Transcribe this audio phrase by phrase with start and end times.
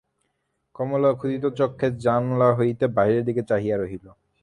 [0.75, 4.05] কমলা ক্ষুধিতচক্ষে জানলা হইতে বাহিরের দিকে চাহিয়া রহিল।